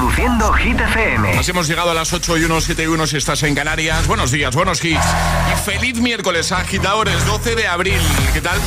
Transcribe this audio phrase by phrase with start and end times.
[0.00, 1.38] Reproduciendo Hit FM.
[1.38, 4.06] Así hemos llegado a las 8 y 1, 7 y 1 si estás en Canarias.
[4.06, 5.04] Buenos días, buenos hits.
[5.52, 8.00] Y feliz miércoles, agitadores, 12 de abril.
[8.32, 8.58] ¿Qué tal?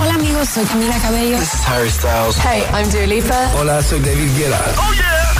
[0.00, 1.38] Hola amigos, soy Camila Cabello.
[1.38, 2.36] This is Harry Styles.
[2.38, 3.52] Hey, I'm Dua Lipa.
[3.56, 4.60] Hola, soy David Guetta.
[4.78, 5.32] ¡Oh, yeah!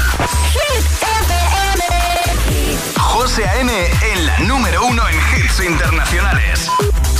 [0.52, 2.78] Hit FM.
[2.96, 3.72] José A.M.
[4.12, 6.70] en la número uno en hits internacionales.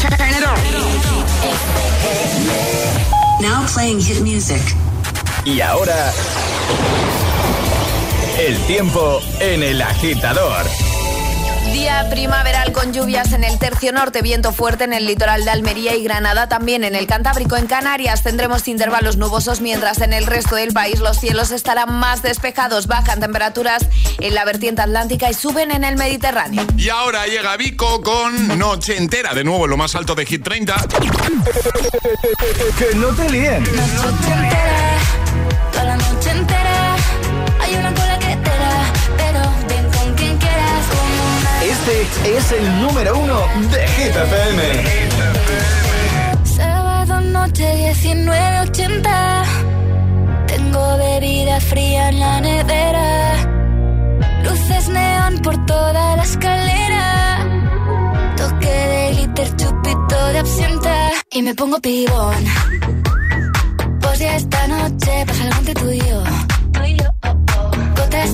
[0.01, 0.57] Turn it on.
[3.43, 4.63] Now playing hit music.
[5.45, 6.13] Y ahora...
[8.39, 10.67] El tiempo en el agitador.
[11.73, 15.95] Día primaveral con lluvias en el tercio norte, viento fuerte en el litoral de Almería
[15.95, 17.57] y Granada, también en el Cantábrico.
[17.57, 22.23] En Canarias tendremos intervalos nubosos, mientras en el resto del país los cielos estarán más
[22.23, 23.87] despejados, bajan temperaturas
[24.19, 26.65] en la vertiente atlántica y suben en el Mediterráneo.
[26.77, 30.43] Y ahora llega Vico con Noche Entera, de nuevo en lo más alto de Hit
[30.43, 30.75] 30.
[32.79, 33.63] que no te líen.
[33.63, 34.99] Noche entera,
[35.71, 36.97] toda la noche entera,
[37.61, 37.95] hay una
[41.91, 43.41] Este es el número uno
[43.73, 44.63] de Hit FM.
[46.45, 49.45] Sábado noche 19.80
[50.47, 53.33] Tengo bebida fría en la nevera.
[54.45, 57.45] Luces neón por toda la escalera.
[58.37, 61.11] Toque de glitter, chupito de absenta.
[61.33, 62.45] Y me pongo pibón.
[64.01, 66.23] Pues ya esta noche pasa algo entre tú y yo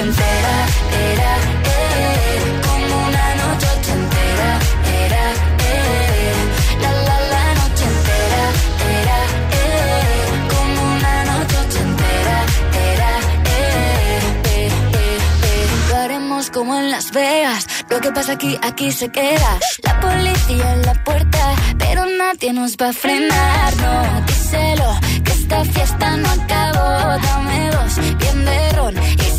[0.00, 0.54] entera
[1.12, 1.32] Era,
[2.66, 4.50] como una noche ochentera
[5.04, 5.24] Era,
[6.82, 8.44] la la la noche entera
[9.00, 9.18] Era,
[9.60, 12.36] eh, como una noche ochentera
[12.92, 13.12] Era,
[13.56, 15.90] eh, eh, eh.
[15.90, 19.58] Lo haremos como en Las Vegas Lo que pasa aquí, aquí se queda.
[19.82, 23.76] La policía en la puerta Pero nadie nos va a frenar.
[23.76, 27.18] No, díselo Que esta fiesta no acabó.
[27.22, 29.19] Dame dos, bien de ron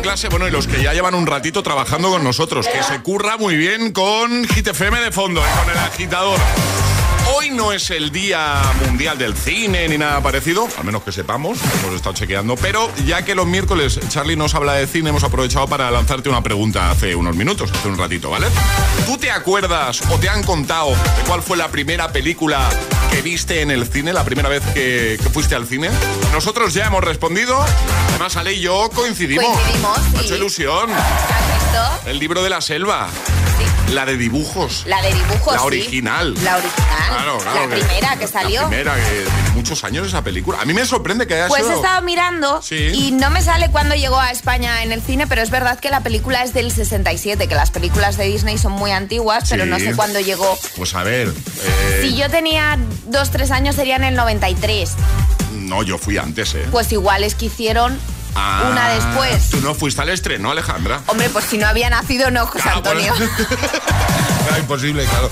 [0.00, 3.36] clase, bueno, y los que ya llevan un ratito trabajando con nosotros, que se curra
[3.36, 6.38] muy bien con Hit FM de fondo, y con el agitador.
[7.40, 11.58] Hoy no es el Día Mundial del Cine ni nada parecido, al menos que sepamos,
[11.82, 15.66] hemos estado chequeando, pero ya que los miércoles Charlie nos habla de cine, hemos aprovechado
[15.66, 18.46] para lanzarte una pregunta hace unos minutos, hace un ratito, ¿vale?
[19.06, 22.68] ¿Tú te acuerdas o te han contado de cuál fue la primera película
[23.10, 25.88] que viste en el cine, la primera vez que, que fuiste al cine?
[26.34, 27.58] Nosotros ya hemos respondido,
[28.10, 29.46] además Ale y yo coincidimos.
[29.46, 30.16] Coincidimos, sí.
[30.16, 30.90] Mucha ilusión.
[32.06, 33.08] El libro de la selva.
[33.92, 34.84] La de dibujos.
[34.86, 35.52] La de dibujos.
[35.54, 35.66] La sí.
[35.66, 36.34] original.
[36.42, 36.86] La original.
[37.08, 37.68] Claro, claro.
[37.68, 38.62] La que- primera que salió.
[38.62, 40.60] La primera, que tiene muchos años esa película.
[40.60, 41.72] A mí me sorprende que haya Pues sido...
[41.74, 42.76] he estado mirando Sí.
[42.94, 45.90] y no me sale cuándo llegó a España en el cine, pero es verdad que
[45.90, 49.70] la película es del 67, que las películas de Disney son muy antiguas, pero Sí.
[49.70, 50.56] no sé cuándo llegó.
[50.76, 51.28] Pues a ver...
[51.28, 54.92] eh, Si yo tenía dos, tres años sería en el 93.
[55.52, 56.66] No, yo fui antes, ¿eh?
[56.70, 57.98] Pues igual es que hicieron
[58.34, 59.50] Ah, una después.
[59.50, 61.00] Tú no fuiste al estreno, Alejandra.
[61.06, 63.12] Hombre, pues si no había nacido, no, José Ah, Antonio.
[63.16, 65.30] pues- imposible, claro.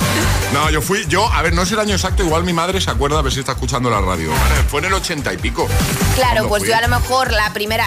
[0.52, 2.90] No, yo fui, yo, a ver, no sé el año exacto, igual mi madre se
[2.90, 4.30] acuerda a ver si está escuchando la radio.
[4.30, 5.68] Vale, fue en el ochenta y pico.
[6.16, 6.70] Claro, pues fui.
[6.70, 7.86] yo a lo mejor la primera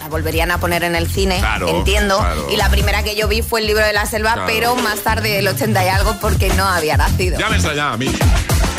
[0.00, 2.18] la volverían a poner en el cine, Claro, entiendo.
[2.18, 2.46] claro.
[2.50, 4.48] Y la primera que yo vi fue el libro de la selva, Claro.
[4.48, 7.38] pero más tarde del 80 y algo porque no había nacido.
[7.38, 8.06] Ya me extrañaba a mí.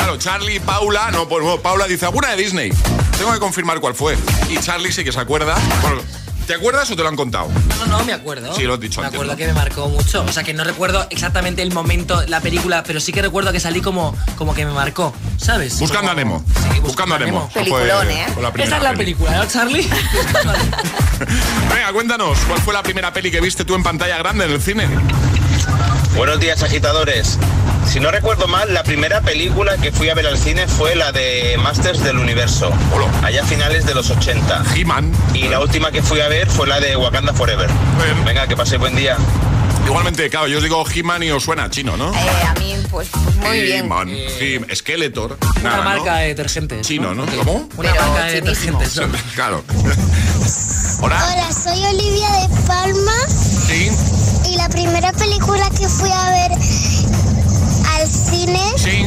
[0.01, 2.71] Claro, Charlie, Paula, no, pues no, Paula dice, alguna de Disney.
[3.19, 4.17] Tengo que confirmar cuál fue.
[4.49, 5.55] Y Charlie sí que se acuerda.
[5.83, 6.01] Bueno,
[6.47, 7.49] ¿te acuerdas o te lo han contado?
[7.77, 8.51] No, no, me acuerdo.
[8.55, 9.37] Sí, lo has dicho Me antes, acuerdo ¿no?
[9.37, 10.23] que me marcó mucho.
[10.23, 13.59] O sea, que no recuerdo exactamente el momento, la película, pero sí que recuerdo que
[13.59, 15.77] salí como, como que me marcó, ¿sabes?
[15.79, 16.43] Buscando Como- a Nemo.
[16.73, 17.41] Sí, Buscando a Nemo.
[17.53, 18.25] Fue- Peliculón, ¿eh?
[18.33, 19.03] fue la primera Esa es la peli.
[19.13, 19.87] película, ¿no, Charlie?
[21.73, 24.61] Venga, cuéntanos, ¿cuál fue la primera peli que viste tú en pantalla grande en el
[24.61, 24.87] cine?
[26.15, 27.37] Buenos días, agitadores.
[27.89, 31.11] Si no recuerdo mal, la primera película que fui a ver al cine fue la
[31.11, 33.07] de Masters del Universo, Hola.
[33.27, 34.63] allá a finales de los 80.
[34.75, 35.11] He-Man.
[35.33, 37.69] Y la última que fui a ver fue la de Wakanda Forever.
[38.25, 39.17] Venga, que pase buen día.
[39.85, 42.13] Igualmente, claro, yo os digo He-Man y os suena chino, ¿no?
[42.13, 42.17] Eh,
[42.47, 43.85] a mí, pues, pues muy bien.
[43.85, 45.37] He-Man, He- Skeletor.
[45.59, 45.83] Una nada, ¿no?
[45.83, 46.87] marca de detergentes.
[46.87, 47.25] Chino, ¿no?
[47.25, 47.67] ¿Cómo?
[47.75, 48.95] Una Pero marca de detergentes.
[48.97, 49.07] ¿no?
[49.35, 49.63] Claro.
[51.01, 51.17] Hola.
[51.33, 53.91] Hola, soy Olivia de Palma Sí,
[54.47, 56.51] y la primera película que fui a ver
[58.31, 59.05] cine sí.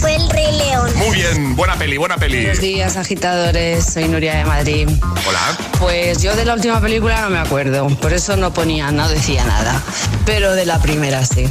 [0.00, 0.90] fue El Rey León.
[0.96, 2.42] Muy bien, buena peli, buena peli.
[2.42, 3.84] Buenos días, agitadores.
[3.84, 4.88] Soy Nuria de Madrid.
[5.26, 5.58] Hola.
[5.78, 9.44] Pues yo de la última película no me acuerdo, por eso no ponía, no decía
[9.44, 9.80] nada.
[10.26, 11.46] Pero de la primera sí.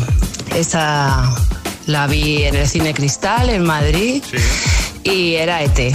[0.56, 1.34] Esa
[1.88, 4.38] la vi en el Cine Cristal en Madrid Sí.
[5.10, 5.94] y era ET.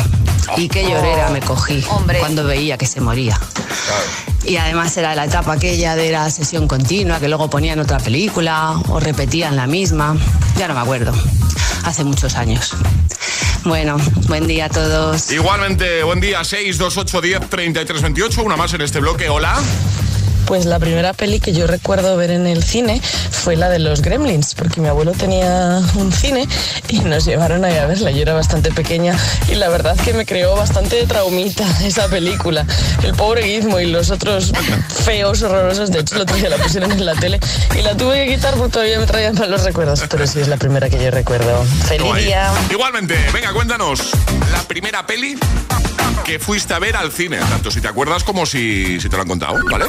[0.56, 2.18] Y qué llorera me cogí Hombre.
[2.18, 3.38] cuando veía que se moría.
[4.44, 8.80] Y además era la etapa aquella de la sesión continua, que luego ponían otra película
[8.88, 10.16] o repetían la misma.
[10.56, 11.12] Ya no me acuerdo.
[11.84, 12.72] Hace muchos años.
[13.64, 13.96] Bueno,
[14.28, 15.30] buen día a todos.
[15.30, 18.42] Igualmente, buen día, 628 10 33 28.
[18.42, 19.28] Una más en este bloque.
[19.28, 19.58] Hola.
[20.48, 24.00] Pues la primera peli que yo recuerdo ver en el cine fue la de los
[24.00, 26.48] Gremlins, porque mi abuelo tenía un cine
[26.88, 28.10] y nos llevaron ahí a verla.
[28.12, 29.14] Yo era bastante pequeña
[29.52, 32.64] y la verdad que me creó bastante traumita esa película.
[33.02, 34.52] El pobre Gizmo y los otros
[35.04, 35.90] feos, horrorosos.
[35.90, 37.40] De hecho, el otro día la pusieron en la tele
[37.78, 40.02] y la tuve que quitar porque todavía me traían malos recuerdos.
[40.08, 41.62] Pero sí es la primera que yo recuerdo.
[41.86, 42.50] ¡Feliz día!
[42.70, 44.12] Igualmente, venga, cuéntanos
[44.50, 45.38] la primera peli
[46.28, 49.22] que fuiste a ver al cine, tanto si te acuerdas como si, si te lo
[49.22, 49.86] han contado, ¿vale?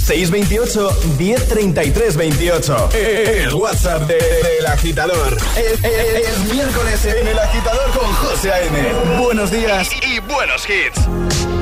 [0.00, 2.88] 628 1033 28.
[2.94, 5.36] El WhatsApp de- del agitador.
[5.56, 8.92] Es, es- es miércoles en el agitador con José A.M.
[9.22, 9.90] Buenos días.
[10.06, 11.61] Y buenos hits.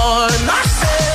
[0.00, 1.07] Oh, oh, and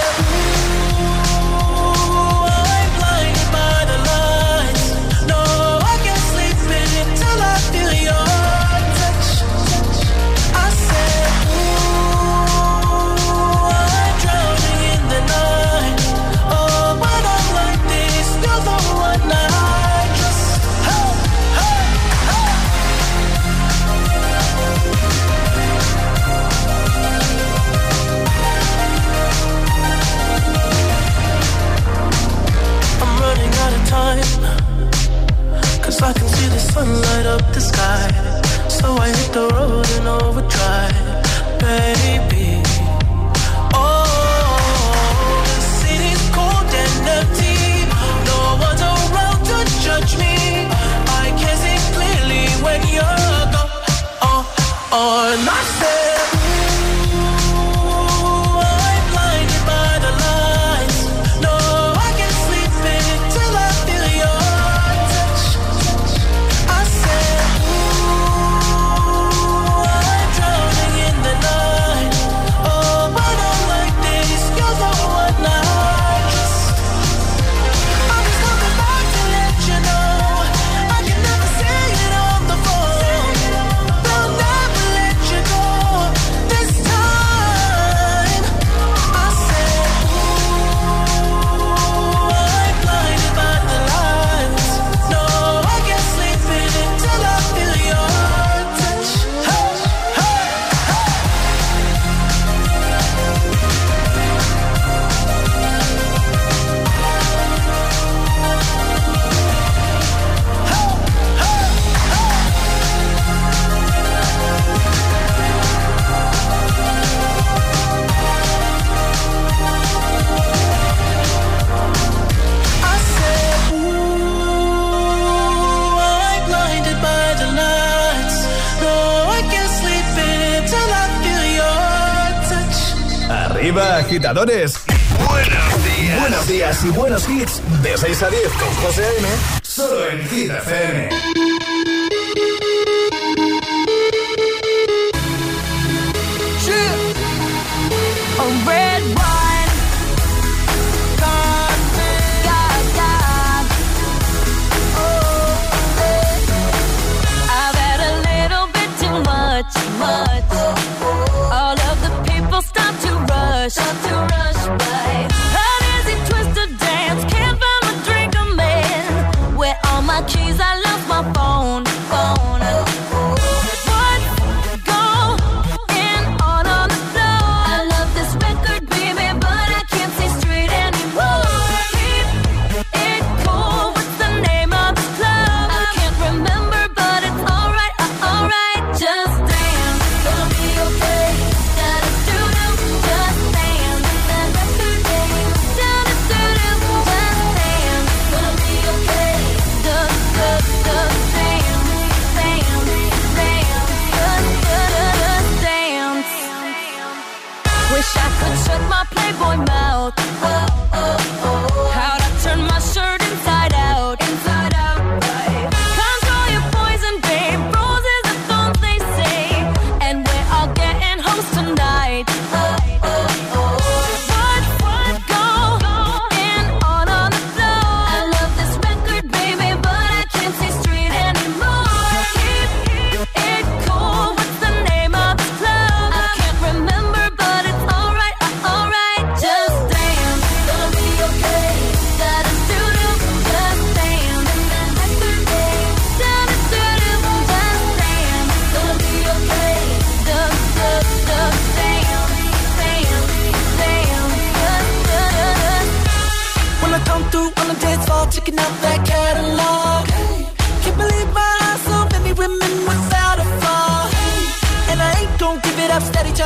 [133.64, 134.78] Arriba, agitadores.
[135.26, 136.20] Buenos días.
[136.20, 137.62] Buenos días y buenos hits.
[137.82, 139.28] De 6 a 10 con José M.
[139.62, 141.10] Solo en Hit FM.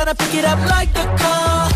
[0.08, 1.68] Tryna pick it up like the car.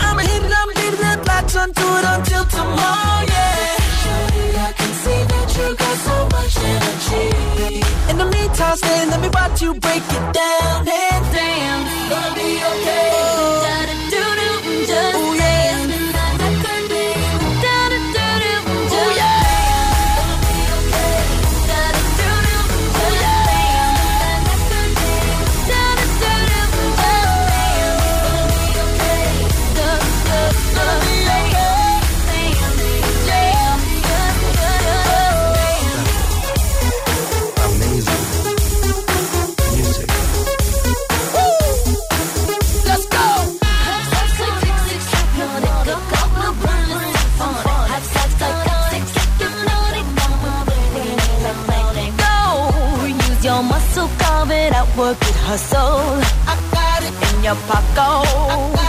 [0.00, 3.76] I'ma hit it, I'ma leave that black sun to it until tomorrow, yeah.
[4.02, 7.82] Shawty, I can see that you got so much energy.
[8.10, 12.10] In the meantime, stay, let me watch you break it down and dance.
[12.10, 13.10] Gonna be okay.
[13.86, 14.01] Da
[55.52, 56.00] hustle.
[56.48, 57.34] I got it.
[57.34, 58.81] In your pocket,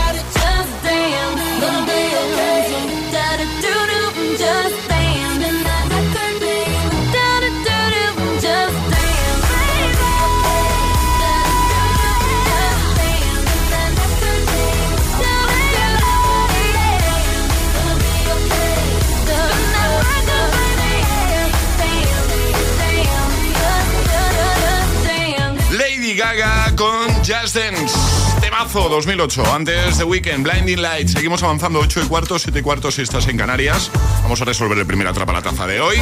[27.23, 27.95] Just Dance.
[28.41, 31.07] Temazo 2008, antes de Weekend, Blinding Light.
[31.07, 33.89] Seguimos avanzando 8 y cuarto, 7 y cuarto si estás en Canarias.
[34.23, 35.97] Vamos a resolver el primer atrapa la taza de hoy.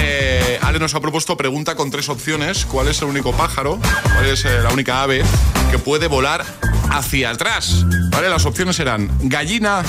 [0.00, 2.64] Eh, Ale nos ha propuesto pregunta con tres opciones.
[2.64, 3.78] ¿Cuál es el único pájaro?
[4.02, 5.22] ¿Cuál es eh, la única ave
[5.70, 6.46] que puede volar
[6.92, 7.84] hacia atrás?
[8.10, 8.30] ¿Vale?
[8.30, 9.82] Las opciones eran gallina,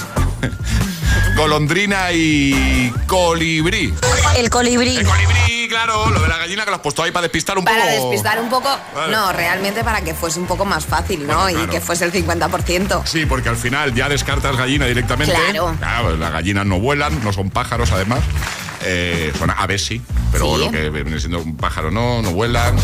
[1.38, 3.94] golondrina y colibrí.
[4.36, 4.98] El colibrí.
[4.98, 7.64] El colibrí, claro, lo de la gallina que lo has puesto ahí para despistar un
[7.64, 8.10] Para poco.
[8.10, 9.16] despistar un poco, Vale.
[9.16, 11.36] no, realmente para que fuese un poco más fácil, ¿no?
[11.36, 11.72] Bueno, Y claro.
[11.72, 13.04] que fuese el 50%.
[13.06, 15.34] Sí, porque al final ya descartas gallina directamente.
[15.34, 15.76] Claro.
[16.18, 18.20] las gallinas no vuelan, no son pájaros además.
[18.84, 19.90] Eh, son aves
[20.32, 20.66] pero Sí.
[20.66, 22.78] lo que viene siendo un pájaro no, no vuelan.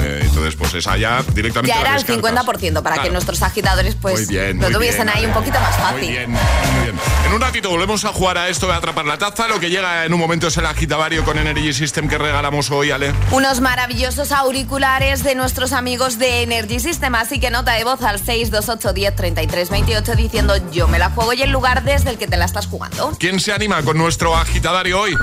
[0.00, 2.46] Eh, entonces, pues esa ya directamente Ya era el descartas.
[2.46, 5.98] 50% para que nuestros agitadores pues bien, lo tuviesen bien, ahí un poquito más fácil.
[6.00, 6.94] Muy bien, muy bien.
[7.26, 9.48] En un ratito volvemos a jugar a esto de atrapar la taza.
[9.48, 12.90] Lo que llega en un momento es el agitavario con Energy System que regalamos hoy,
[12.90, 13.12] Ale.
[13.30, 18.18] Unos maravillosos auriculares de nuestros amigos de Energy System, así que nota de voz al
[18.18, 22.26] 628 10 33 28 diciendo yo me la juego y el lugar desde el que
[22.26, 23.16] te la estás jugando.
[23.18, 25.14] ¿Quién se anima con nuestro agitadario hoy?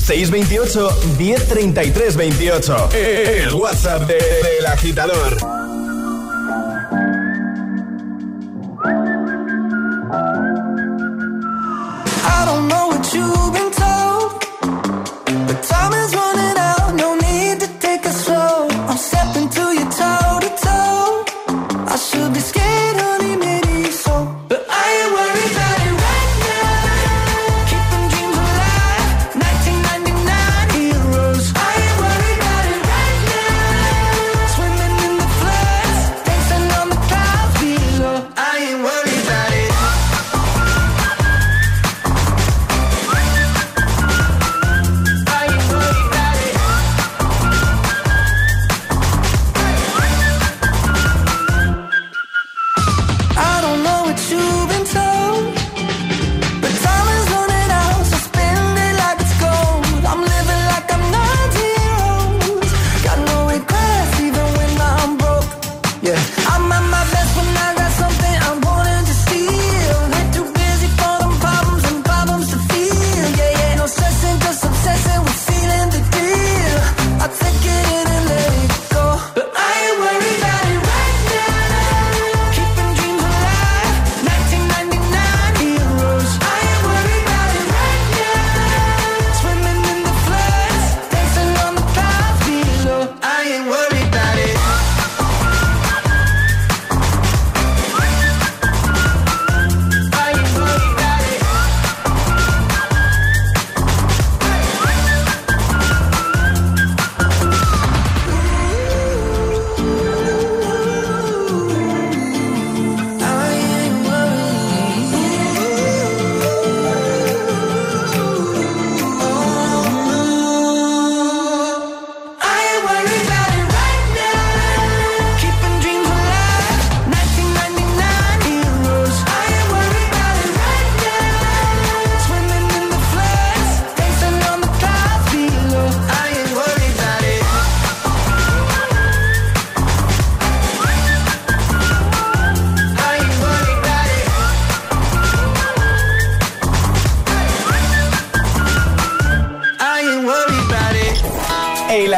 [0.00, 2.88] 628 1033 28.
[2.92, 5.62] El WhatsApp de, de agitador.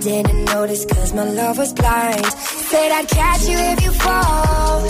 [0.00, 2.24] Didn't notice cause my love was blind.
[2.70, 4.80] Said I'd catch you if you fall.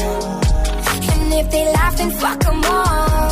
[1.12, 3.31] And if they laugh, then fuck 'em all.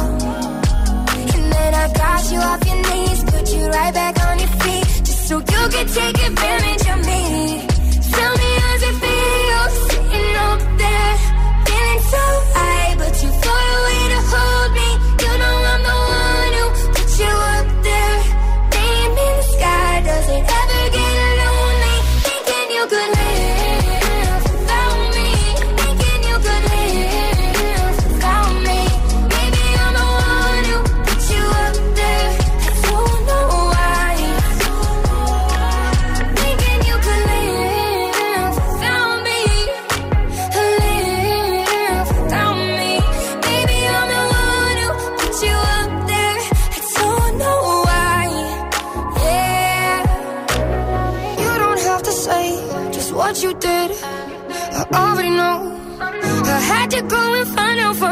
[1.34, 4.86] And then I got you off your knees, put you right back on your feet,
[5.04, 7.77] just so you could take advantage of me.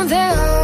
[0.09, 0.56] there.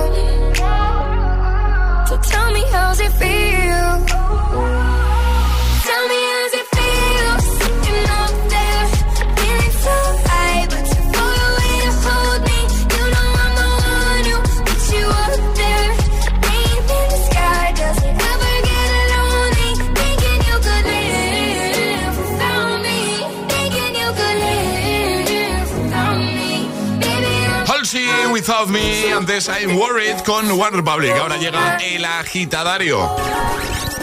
[28.68, 31.12] Me, antes I'm Worried con Warner Public.
[31.16, 33.10] Ahora llega el agitadario.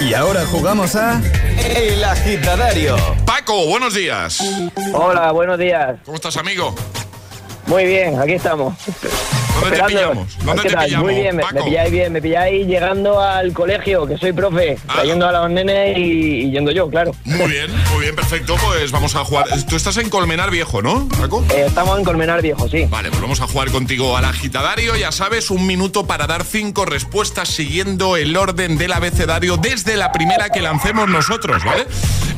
[0.01, 1.21] Y ahora jugamos a
[1.57, 2.97] El Agitadario.
[3.25, 4.41] Paco, buenos días.
[4.93, 5.97] Hola, buenos días.
[6.03, 6.75] ¿Cómo estás, amigo?
[7.69, 8.73] Muy bien, aquí estamos.
[8.85, 9.87] ¿Dónde te Esperándonos.
[10.35, 10.45] pillamos?
[10.45, 11.55] ¿Dónde ¿Qué te pillamos, Muy bien, me, Paco?
[11.55, 14.93] me pilláis bien, me pilláis llegando al colegio, que soy profe, Ah.
[14.95, 17.11] trayendo a los nenes y, y yendo yo, claro.
[17.25, 18.55] Muy bien, muy bien, perfecto.
[18.65, 19.45] Pues vamos a jugar.
[19.67, 21.45] Tú estás en Colmenar Viejo, ¿no, Paco?
[21.51, 22.85] Eh, estamos en Colmenar Viejo, sí.
[22.89, 24.95] Vale, pues vamos a jugar contigo al agitadario.
[24.95, 30.11] Ya sabes, un minuto para dar cinco respuestas siguiendo el orden del abecedario desde la
[30.11, 31.85] primera que lancemos nosotros, ¿vale?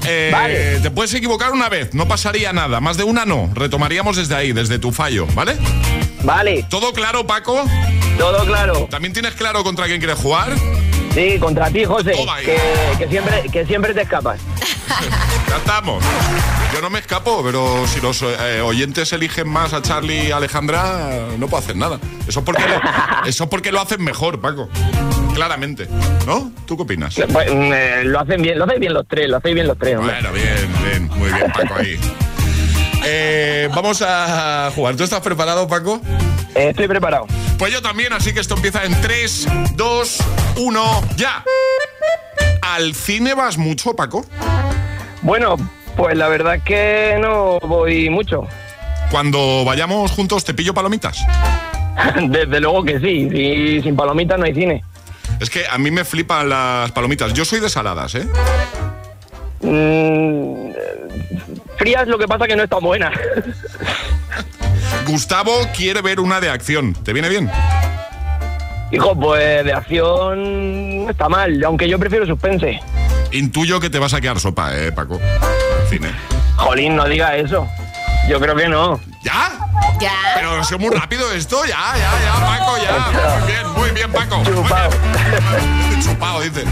[0.08, 0.80] Eh, Vale.
[0.80, 2.80] Te puedes equivocar una vez, no pasaría nada.
[2.82, 3.50] Más de una no.
[3.54, 5.58] Retomaríamos desde ahí, desde tu fallo, ¿vale?
[6.24, 7.66] Vale, ¿Todo claro, Paco?
[8.18, 8.88] todo claro.
[8.90, 10.54] ¿También tienes claro contra quién quieres jugar?
[11.14, 12.46] Sí, contra ti, José, ahí.
[12.46, 12.58] que,
[13.00, 14.40] que siempre, que siempre te escapas.
[15.50, 16.02] Ya estamos.
[16.74, 21.10] Yo no me escapo, pero si los eh, oyentes eligen más a Charlie y Alejandra,
[21.38, 22.00] no puedo hacer nada.
[22.26, 22.76] Eso es porque lo,
[23.30, 24.70] eso es porque lo hacen mejor, Paco.
[25.34, 25.90] Claramente.
[26.26, 26.52] ¿No?
[26.66, 27.16] ¿Tú qué opinas?
[27.34, 29.98] Pues, eh, lo hacen bien, lo hacéis bien los tres, lo hacéis bien los tres,
[29.98, 30.14] hombre.
[30.22, 32.00] Bueno, bien, bien, muy bien, Paco ahí.
[33.14, 34.96] Eh, vamos a jugar.
[34.96, 36.00] ¿Tú estás preparado, Paco?
[36.56, 37.28] Eh, estoy preparado.
[37.60, 40.18] Pues yo también, así que esto empieza en 3, 2,
[40.56, 41.44] 1, ya.
[42.62, 44.26] ¿Al cine vas mucho, Paco?
[45.24, 45.58] Bueno,
[45.98, 48.48] pues la verdad es que no voy mucho.
[49.12, 51.20] Cuando vayamos juntos, ¿te pillo palomitas?
[52.30, 54.86] Desde luego que sí, si sin palomitas no hay cine.
[55.42, 57.34] Es que a mí me flipan las palomitas.
[57.34, 58.26] Yo soy de saladas, ¿eh?
[59.60, 60.72] Mm,
[61.82, 63.12] frías lo que pasa que no es tan buena.
[65.08, 66.94] Gustavo quiere ver una de acción.
[66.94, 67.50] ¿Te viene bien?
[68.92, 72.80] Hijo, pues de acción está mal, aunque yo prefiero suspense.
[73.32, 75.16] Intuyo que te vas a quedar sopa, eh, Paco.
[75.16, 76.10] Al cine.
[76.58, 77.68] Jolín, no diga eso.
[78.30, 79.00] Yo creo que no.
[79.22, 79.52] ¿Ya?
[80.00, 80.12] Ya.
[80.36, 83.38] Pero ha sido muy rápido esto, ya, ya, ya, Paco, ya.
[83.40, 84.44] Muy bien, muy bien, Paco.
[84.44, 84.90] Chupao.
[86.04, 86.64] Chupao, dice.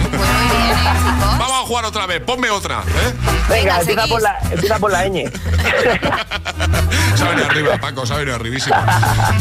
[1.38, 3.14] Vamos a jugar otra vez, ponme otra, ¿eh?
[3.50, 5.30] Venga, Venga, empieza por, la, empieza por la ñ.
[7.30, 8.76] Venido arriba, Paco, venido arribísimo.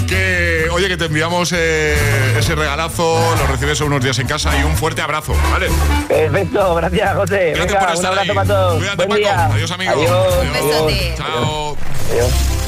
[0.07, 4.55] Que, oye, que te enviamos eh, ese regalazo, lo recibes en unos días en casa
[4.59, 5.69] y un fuerte abrazo, ¿vale?
[6.09, 7.53] Perfecto, gracias, José.
[7.55, 8.35] Gracias Venga, por un estar abrazo ahí.
[8.37, 8.79] para todos.
[8.79, 9.19] Cuídate, Buen Paco.
[9.19, 9.45] día.
[9.47, 9.93] Adiós, amigo.
[9.93, 10.35] Adiós.
[10.43, 11.15] Un besote.
[11.17, 11.77] Chao.
[12.11, 12.58] Adiós.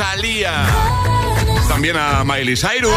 [0.00, 0.66] Rosalía.
[1.68, 2.90] También a Miley Cyrus.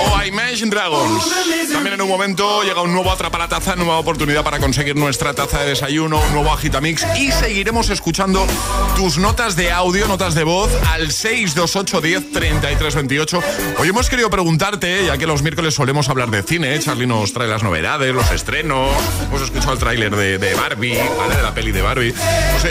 [0.00, 1.24] O a Imagine Dragons.
[1.72, 5.70] También en un momento llega un nuevo Atrapalataza, nueva oportunidad para conseguir nuestra taza de
[5.70, 7.04] desayuno, un nuevo Agitamix.
[7.18, 8.46] Y seguiremos escuchando
[8.94, 13.42] tus notas de audio, notas de voz al 628 10 33 28.
[13.78, 16.78] Hoy hemos querido preguntarte, ya que los miércoles solemos hablar de cine, ¿eh?
[16.78, 18.94] Charlie nos trae las novedades, los estrenos.
[19.26, 21.34] Hemos escuchado el tráiler de, Barbie, ¿vale?
[21.34, 22.14] De la peli de Barbie.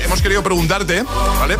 [0.06, 1.04] Hemos querido preguntarte,
[1.38, 1.58] ¿vale?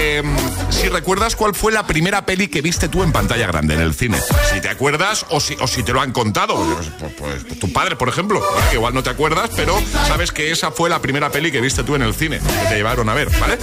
[0.00, 0.22] Eh,
[0.70, 3.94] si recuerdas cuál fue la primera peli que viste tú en pantalla grande en el
[3.94, 4.18] cine.
[4.52, 6.56] Si te acuerdas o si, o si te lo han contado.
[6.98, 8.40] Pues, pues, tu padre, por ejemplo.
[8.40, 8.74] ¿vale?
[8.74, 11.94] Igual no te acuerdas, pero sabes que esa fue la primera peli que viste tú
[11.94, 12.38] en el cine.
[12.38, 13.58] Que te llevaron a ver, ¿vale?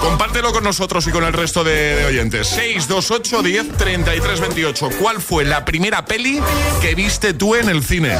[0.00, 2.48] Compártelo con nosotros y con el resto de, de oyentes.
[2.48, 4.90] 628 10 33 28.
[5.00, 6.40] ¿Cuál fue la primera peli
[6.80, 8.16] que viste tú en el cine?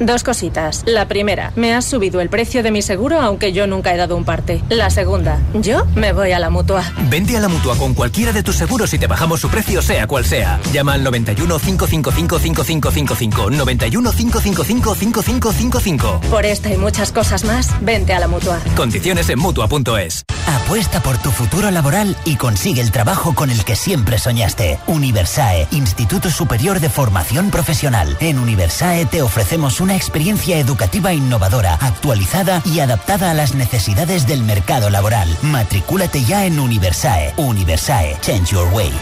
[0.00, 0.82] Dos cositas.
[0.86, 4.16] La primera, me has subido el precio de mi seguro aunque yo nunca he dado
[4.16, 4.62] un parte.
[4.70, 6.82] La segunda, yo me voy a la mutua.
[7.10, 10.06] Vente a la mutua con cualquiera de tus seguros y te bajamos su precio, sea
[10.06, 10.58] cual sea.
[10.72, 13.50] Llama al 91 555 5555.
[13.50, 16.20] 91 555 5555.
[16.30, 18.58] Por esta y muchas cosas más, vente a la mutua.
[18.74, 20.24] Condiciones en mutua.es.
[20.46, 24.78] Apuesta por tu futuro laboral y consigue el trabajo con el que siempre soñaste.
[24.86, 28.16] Universae, Instituto Superior de Formación Profesional.
[28.20, 34.42] En Universae te ofrecemos una experiencia educativa innovadora, actualizada y adaptada a las necesidades del
[34.42, 35.36] mercado laboral.
[35.42, 37.34] Matricúlate ya en Universae.
[37.36, 38.92] Universae, change your way.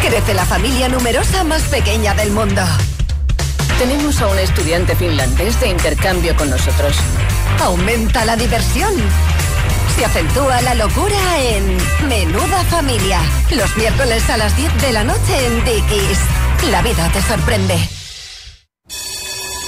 [0.00, 2.62] Crece la familia numerosa más pequeña del mundo.
[3.78, 6.96] Tenemos a un estudiante finlandés de intercambio con nosotros.
[7.60, 8.92] Aumenta la diversión.
[9.96, 11.76] Se acentúa la locura en
[12.08, 13.20] Menuda Familia.
[13.56, 16.18] Los miércoles a las 10 de la noche en Dickies.
[16.70, 18.03] La vida te sorprende.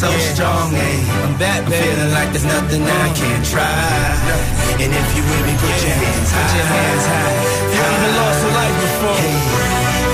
[0.00, 0.72] so strong.
[0.72, 1.28] Yeah.
[1.28, 3.68] I'm back, I'm feeling like there's nothing I can't try.
[4.80, 6.40] And if you with me, put your hands high.
[6.40, 7.36] Put your hands high.
[7.68, 9.20] You even lost a life before.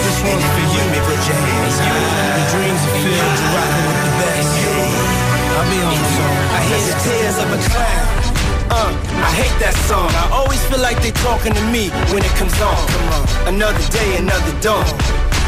[0.03, 0.83] This one's for you.
[0.91, 2.35] Me, put your hands high.
[2.35, 3.39] The dreams are filled.
[3.39, 4.51] You're rocking with the best.
[5.55, 6.37] I'll be on the song.
[6.51, 8.27] I hear the tears of a clown.
[8.67, 8.91] Uh,
[9.23, 10.11] I hate that song.
[10.19, 12.75] I always feel like they talking to me when it comes on.
[12.75, 13.55] On.
[13.55, 14.83] Another day, another dawn.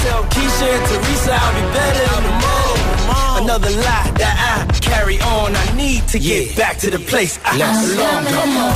[0.00, 3.44] Tell Keisha and Teresa I'll be better in the morning.
[3.44, 5.54] Another lie that I carry on.
[5.54, 8.24] I need to get back to the place I belong.
[8.24, 8.74] Come on.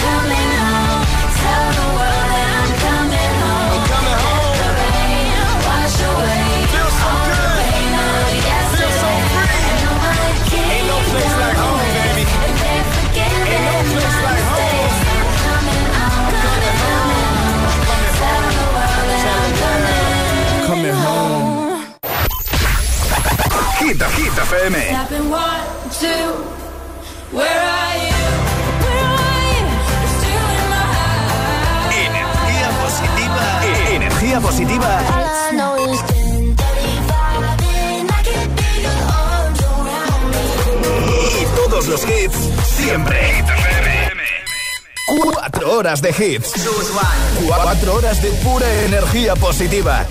[0.00, 0.67] Coming home,
[23.88, 24.74] Hit, Hit FM.
[24.90, 25.64] Tapping one,
[25.98, 26.28] two,
[27.32, 28.20] where are you?
[28.84, 29.64] Where are you?
[29.96, 31.88] You're still in my heart.
[31.96, 33.44] Energía positiva.
[33.88, 34.92] Energía positiva.
[35.08, 40.44] All I know is 10, 35, and I can feel your arms around me.
[41.40, 42.36] Y todos los hits
[42.76, 43.16] siempre.
[43.24, 44.20] Hit FM.
[45.32, 46.52] Cuatro horas de hits.
[47.46, 50.04] Cuatro horas de pura energía positiva.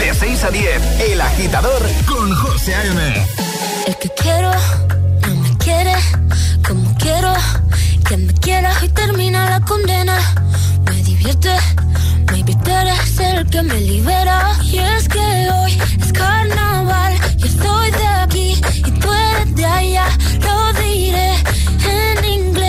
[0.00, 3.26] De 6 a 10, El Agitador con José A.M.
[3.86, 4.50] El que quiero
[5.26, 5.94] no me quiere
[6.66, 7.32] como quiero
[8.08, 10.18] que me quiera y termina la condena.
[10.86, 11.54] Me divierte,
[12.32, 14.56] maybe tú eres el que me libera.
[14.64, 20.06] Y es que hoy es carnaval, yo estoy de aquí y tú eres de allá.
[20.40, 21.34] Lo diré
[21.86, 22.63] en inglés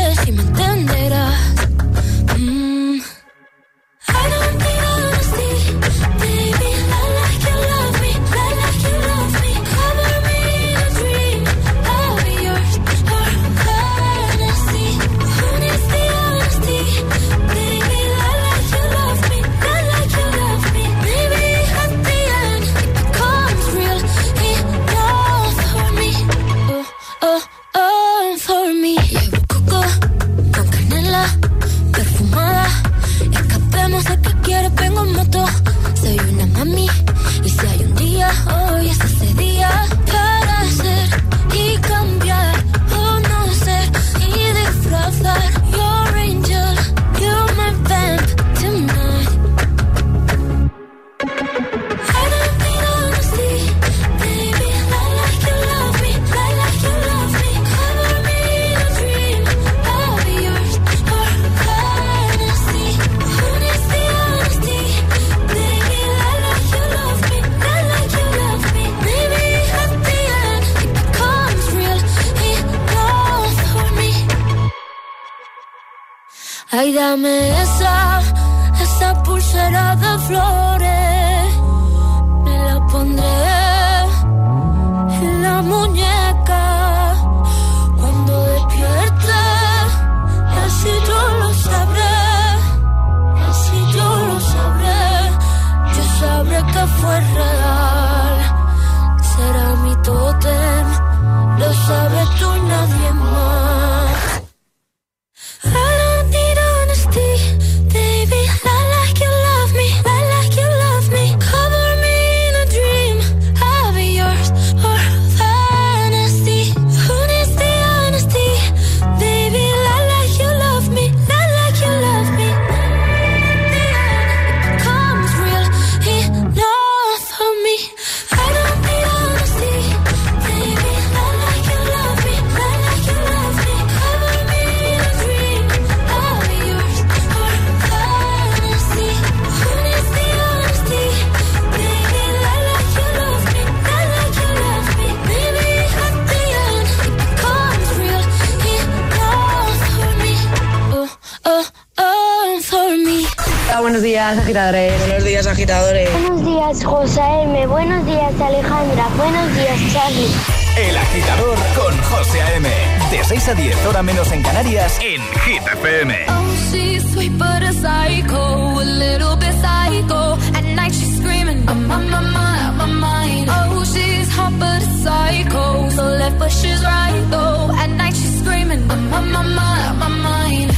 [154.26, 154.99] días, agitadores.
[154.99, 156.11] Buenos días, agitadores.
[156.11, 157.67] Buenos días, José M.
[157.67, 159.07] Buenos días, Alejandra.
[159.17, 160.32] Buenos días, Charlie.
[160.78, 162.69] El agitador con José A.M.
[163.11, 166.26] De 6 a 10, hora menos en Canarias, en Hit FM.
[166.28, 170.38] Oh, she's sweet but a psycho, a little bit psycho.
[170.55, 173.49] At night she's screaming, I'm on my mind, my mind.
[173.49, 177.69] Oh, she's hot but a psycho, so left but she's right though.
[177.78, 180.71] At night she's screaming, I'm on my mind, my mind.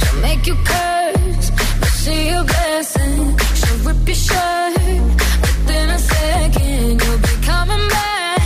[0.00, 2.44] She'll make you curse, but she a
[3.84, 4.60] rip your shirt
[5.90, 7.02] a second.
[7.02, 8.40] You'll be coming back,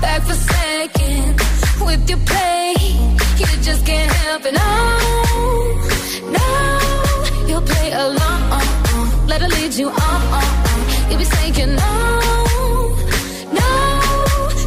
[0.00, 1.40] back for seconds
[1.86, 2.74] with your play.
[3.38, 4.54] You just can't help it.
[4.62, 4.72] No,
[6.36, 6.48] no,
[7.48, 8.40] you'll play along.
[9.30, 10.20] Let her lead you on.
[11.08, 11.94] You'll be saying no,
[13.60, 13.70] no,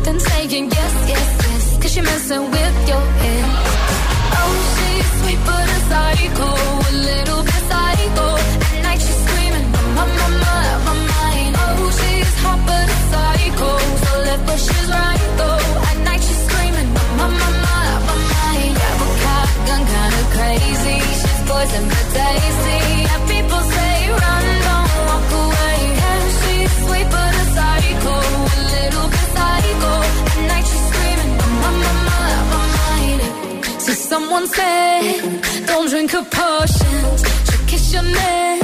[0.06, 1.64] then saying yes, yes, yes.
[1.82, 3.46] Cause you're messing with your head.
[4.39, 6.81] Oh, she's sweet but a psycho, oh.
[21.62, 22.80] Poison but tasty.
[23.07, 25.76] Yeah, people say run, don't walk away.
[25.99, 28.16] Yeah, she's sweet but a psycho,
[28.57, 29.93] a little bit psycho.
[30.32, 31.32] At night she's screaming,
[31.62, 33.22] my, my, my, my mind.
[33.84, 35.22] See someone say,
[35.68, 37.20] don't drink her potions.
[37.47, 38.61] She'll kiss your neck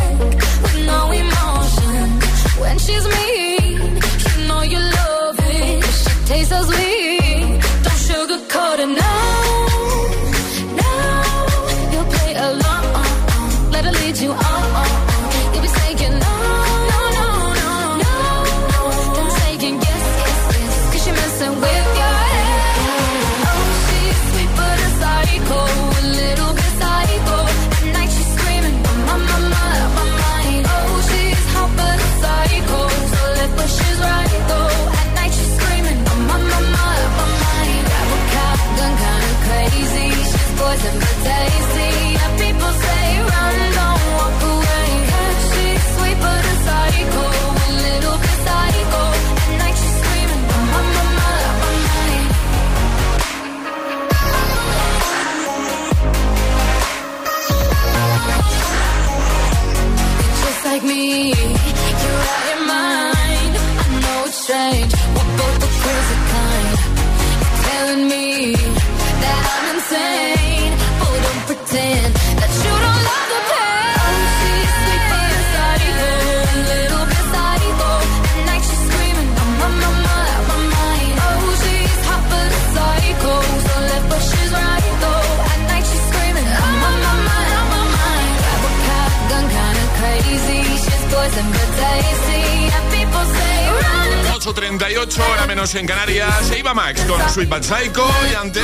[97.38, 98.64] Sweet But Psycho y antes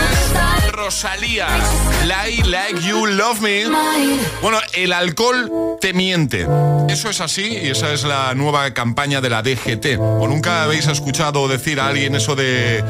[0.71, 1.45] Rosalía.
[4.41, 6.47] Bueno, el alcohol te miente.
[6.89, 9.99] Eso es así y esa es la nueva campaña de la DGT.
[9.99, 12.84] ¿O nunca habéis escuchado decir a alguien eso de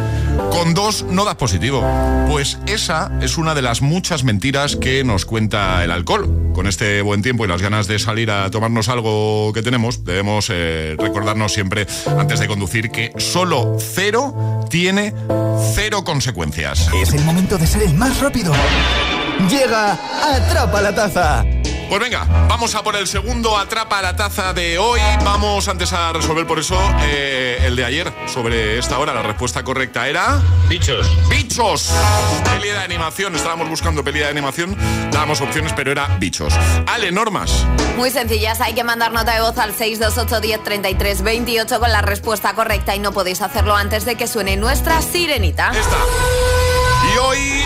[0.51, 1.83] con dos no das positivo?
[2.29, 6.51] Pues esa es una de las muchas mentiras que nos cuenta el alcohol.
[6.53, 10.47] Con este buen tiempo y las ganas de salir a tomarnos algo que tenemos, debemos
[10.49, 11.87] eh, recordarnos siempre
[12.17, 15.13] antes de conducir que solo cero tiene
[15.73, 16.89] cero consecuencias.
[17.01, 18.53] Es el momento de ser el más rápido.
[19.49, 21.45] Llega Atrapa la Taza.
[21.89, 24.99] Pues venga, vamos a por el segundo Atrapa la Taza de hoy.
[25.23, 28.11] Vamos antes a resolver por eso eh, el de ayer.
[28.25, 30.41] Sobre esta hora, la respuesta correcta era...
[30.67, 31.07] Bichos.
[31.29, 31.91] ¡Bichos!
[32.45, 33.35] Peli de animación.
[33.35, 34.75] Estábamos buscando peli de animación.
[35.11, 36.53] Dábamos opciones, pero era bichos.
[36.87, 37.65] Ale, normas.
[37.97, 42.01] Muy sencillas, hay que mandar nota de voz al 628 10 33 28 con la
[42.01, 45.71] respuesta correcta y no podéis hacerlo antes de que suene nuestra sirenita.
[45.71, 45.97] Esta.
[47.13, 47.65] Y hoy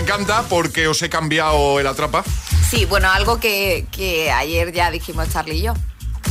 [0.00, 2.24] encanta porque os he cambiado el atrapa.
[2.68, 5.74] Sí, bueno, algo que, que ayer ya dijimos Charlie y yo.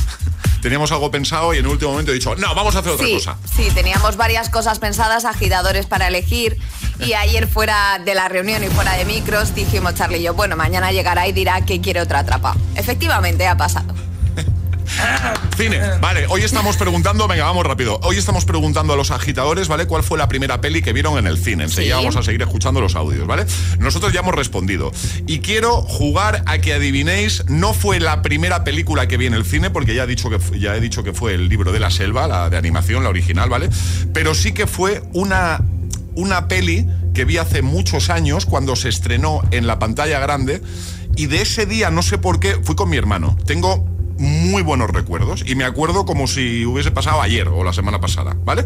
[0.61, 3.05] Teníamos algo pensado y en el último momento he dicho, no, vamos a hacer otra
[3.05, 3.37] sí, cosa.
[3.55, 6.57] sí, teníamos varias cosas pensadas, agitadores para elegir.
[6.99, 10.55] Y ayer fuera de la reunión y fuera de micros dijimos Charlie y yo, bueno,
[10.57, 12.55] mañana llegará y dirá que quiere otra atrapa.
[12.75, 13.93] Efectivamente, ha pasado.
[15.57, 17.99] Cine, vale, hoy estamos preguntando, venga, vamos rápido.
[18.03, 19.85] Hoy estamos preguntando a los agitadores, ¿vale?
[19.85, 21.65] ¿Cuál fue la primera peli que vieron en el cine?
[21.65, 22.01] Enseguida Sí.
[22.03, 23.45] vamos a seguir escuchando los audios, ¿vale?
[23.79, 24.91] Nosotros ya hemos respondido.
[25.27, 29.45] Y quiero jugar a que adivinéis, no fue la primera película que vi en el
[29.45, 31.91] cine, porque ya he dicho que, ya he dicho que fue el libro de la
[31.91, 33.69] selva, la de animación, la original, ¿vale?
[34.13, 35.61] Pero sí que fue una,
[36.15, 40.61] una peli que vi hace muchos años cuando se estrenó en la pantalla grande.
[41.15, 43.35] Y de ese día, no sé por qué, fui con mi hermano.
[43.45, 43.85] Tengo
[44.19, 48.35] muy buenos recuerdos y me acuerdo como si hubiese pasado ayer o la semana pasada,
[48.43, 48.65] ¿vale?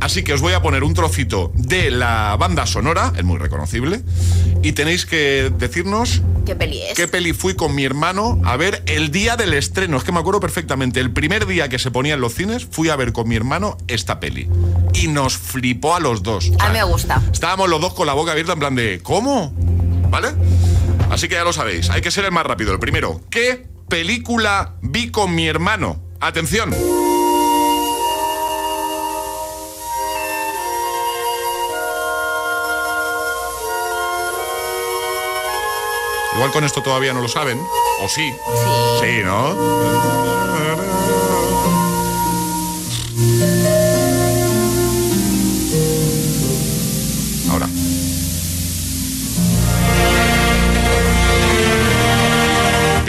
[0.00, 4.02] Así que os voy a poner un trocito de la banda sonora, es muy reconocible,
[4.62, 6.94] y tenéis que decirnos ¿Qué peli es?
[6.94, 9.96] qué peli fui con mi hermano a ver el día del estreno.
[9.96, 12.88] Es que me acuerdo perfectamente, el primer día que se ponía en los cines, fui
[12.88, 14.48] a ver con mi hermano esta peli.
[14.94, 16.50] Y nos flipó a los dos.
[16.50, 17.22] O A mí me gusta.
[17.32, 19.54] Estábamos los dos con la boca abierta en plan de ¿cómo?
[20.10, 20.28] ¿Vale?
[21.10, 22.72] Así que ya lo sabéis, hay que ser el más rápido.
[22.72, 26.02] El primero, ¿qué película vi con mi hermano?
[26.20, 26.74] Atención.
[36.34, 37.60] Igual con esto todavía no lo saben,
[38.00, 38.32] o sí.
[38.32, 39.00] Sí.
[39.00, 40.33] Sí, ¿no?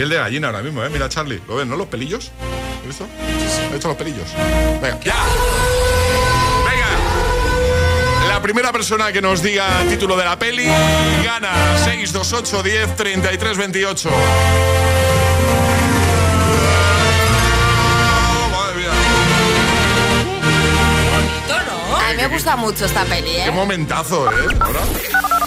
[0.06, 0.88] Piel de gallina ahora mismo, ¿eh?
[0.88, 1.40] Mira, Charlie.
[1.48, 1.74] ¿Lo ves, no?
[1.74, 2.30] Los pelillos.
[2.80, 3.08] ¿Has visto?
[3.72, 4.28] He hecho los pelillos.
[4.80, 5.16] Venga, ya.
[6.64, 6.86] Venga.
[8.28, 10.64] La primera persona que nos diga el título de la peli
[11.24, 11.50] gana
[11.84, 14.10] 628 10 33 28.
[18.52, 18.90] Madre mía.
[21.98, 23.50] A mí me gusta mucho esta peli, Qué ¿eh?
[23.50, 24.34] momentazo, ¿eh?
[24.60, 24.80] Ahora.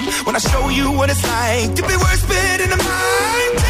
[0.00, 3.69] Time when I show you what it's like to be worse fit in the mind.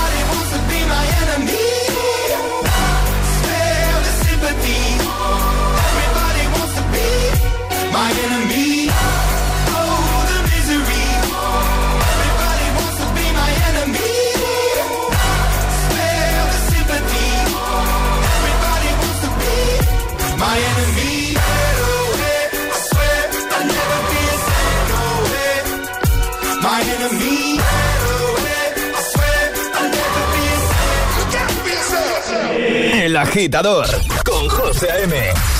[33.31, 33.85] agitador
[34.25, 35.15] con José A.M.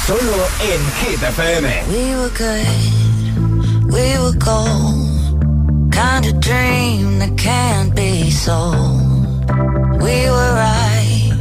[0.05, 1.83] Solo en Hit FM.
[1.87, 5.89] We were good, we were gold.
[5.89, 9.49] Kind of dream that can't be sold.
[10.01, 11.31] We were right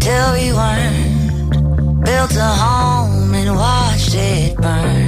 [0.00, 2.02] till we weren't.
[2.02, 5.07] Built a home and watched it burn.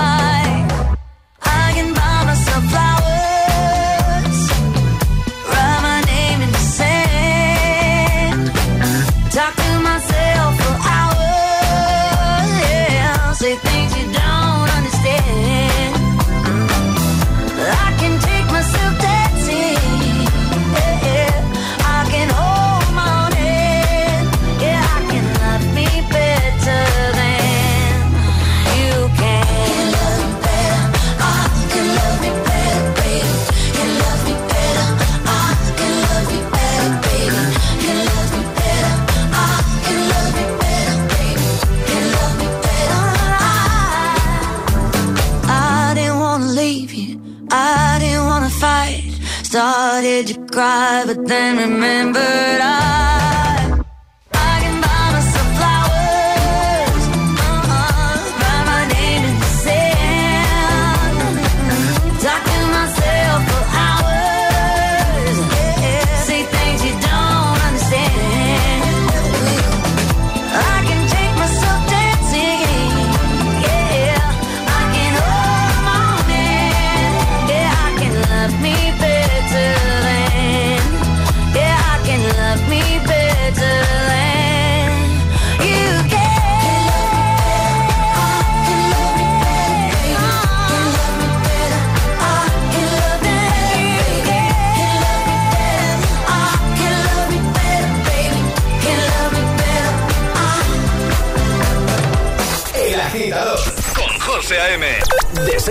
[51.31, 52.50] then remember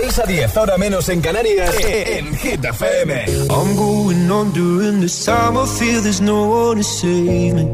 [0.01, 2.17] 6 a 10, ahora menos en Canarias, eh, eh.
[2.17, 3.23] en Hit FM.
[3.51, 5.55] I'm going on during this time.
[5.55, 7.65] I feel there's no one to save me.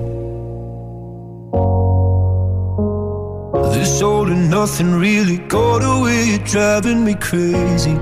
[3.73, 7.97] This all and nothing really got away, driving me crazy.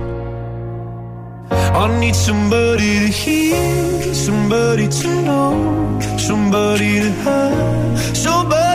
[1.51, 8.74] I need somebody to hear, somebody to know, somebody to have, somebody.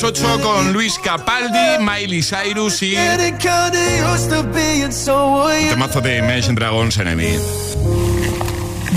[0.00, 2.98] las 8 con Luis Capaldi, Miley Cyrus y you
[5.68, 7.36] temazo de Imagine Dragons Enemy.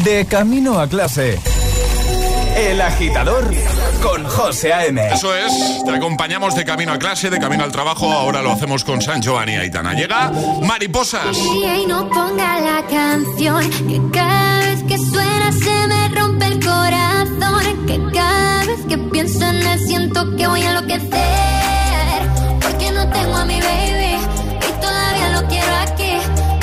[0.03, 1.39] De camino a clase.
[2.55, 3.53] El agitador
[4.01, 5.01] con José A.M.
[5.13, 8.83] Eso es, te acompañamos de camino a clase, de camino al trabajo, ahora lo hacemos
[8.83, 9.93] con San Giovanni Aitana.
[9.93, 10.31] Llega
[10.61, 11.35] Mariposas.
[11.37, 13.69] Y no ponga la canción
[14.11, 14.52] que
[18.63, 22.19] cada vez que pienso en él siento que voy a enloquecer.
[22.61, 24.15] Porque no tengo a mi baby
[24.67, 26.11] y todavía lo quiero aquí.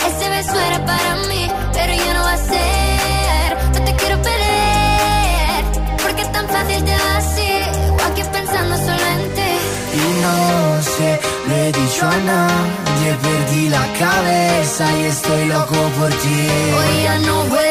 [0.09, 3.57] Ese beso era para mí, pero ya no va a ser.
[3.75, 5.65] No te quiero perder,
[6.03, 7.51] porque tan fácil te va así.
[7.91, 9.53] O aquí pensando solo en ti.
[9.95, 16.11] Y no sé, lo he dicho a nadie, perdí la cabeza y estoy loco por
[16.23, 16.49] ti.
[16.79, 17.70] Hoy ya no vuelan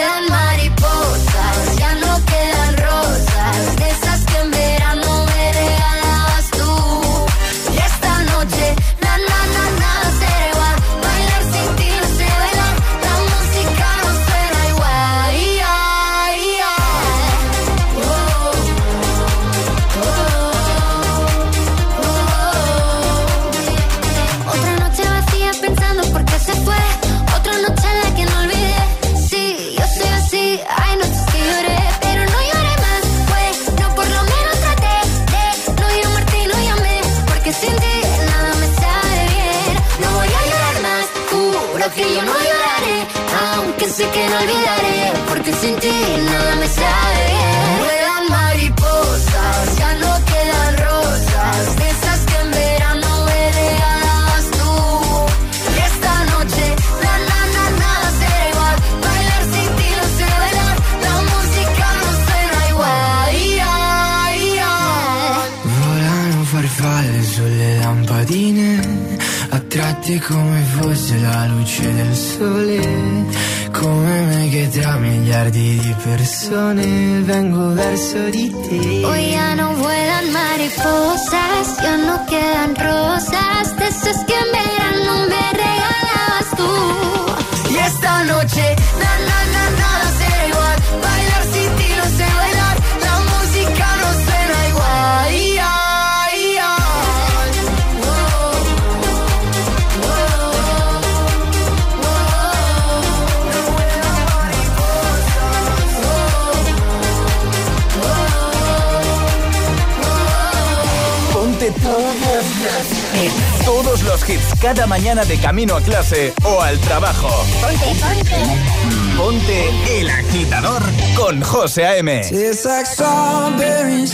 [113.65, 117.29] todos los hits cada mañana de camino a clase o al trabajo.
[117.61, 118.79] Ponte, ponte.
[119.17, 120.81] Ponte el agitador
[121.15, 122.21] con José A.M.
[122.21, 124.13] Tastes like strawberries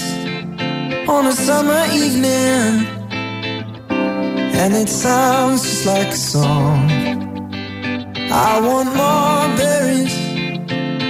[1.08, 2.88] on a summer evening.
[4.58, 6.90] And it sounds just like a song.
[8.32, 10.14] I want more berries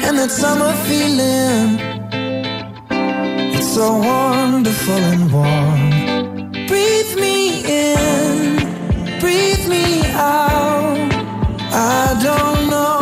[0.04, 1.80] and that summer feeling.
[3.56, 5.95] It's so wonderful and warm.
[6.76, 8.58] Breathe me in,
[9.22, 11.10] breathe me out.
[11.72, 12.95] I don't know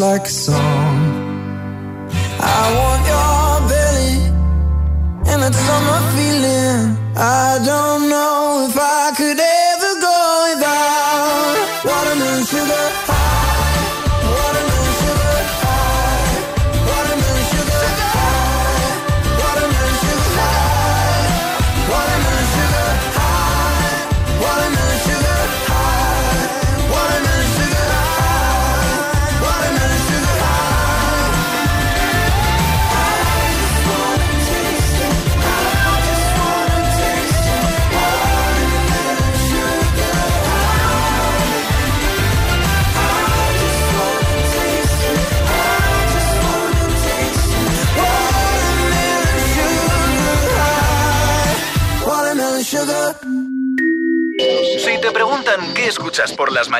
[0.00, 0.77] like a song.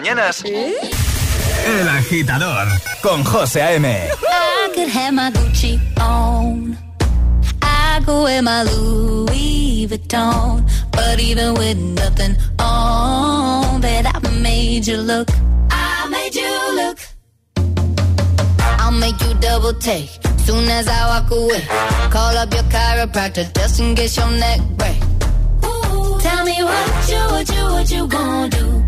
[0.01, 2.69] Mañanas, El Agitador
[3.03, 3.89] con José A.M.
[3.89, 6.79] I could have my Gucci on.
[7.61, 10.65] I go wear my Louis Vuitton.
[10.93, 15.29] But even with nothing on, that I made you look.
[15.69, 16.99] I made you look.
[18.79, 20.11] I'll make you double take.
[20.47, 21.63] Soon as I walk away,
[22.13, 25.03] call up your chiropractor just in case your neck break.
[25.65, 28.88] Ooh, tell me what you, what you, what you gonna do?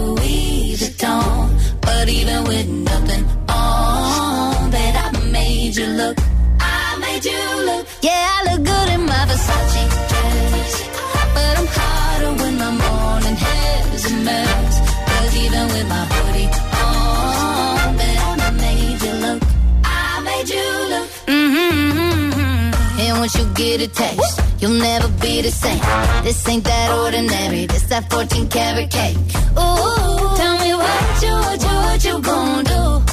[17.97, 19.41] that I made you look.
[19.83, 21.09] I made you look.
[21.27, 22.99] Mm-hmm.
[22.99, 25.81] And once you get a taste, you'll never be the same.
[26.23, 27.65] This ain't that ordinary.
[27.65, 29.17] This that 14 karat cake.
[29.57, 33.10] Ooh, tell me what you, what you, what you gonna do?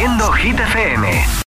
[0.00, 1.40] Reproduciendo Hit FM.